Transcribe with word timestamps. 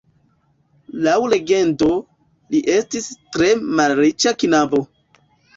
Laŭ 1.07 1.13
legendo, 1.33 1.89
li 2.55 2.63
estis 2.79 3.07
tre 3.37 3.51
malriĉa 3.81 4.35
knabo. 4.45 4.83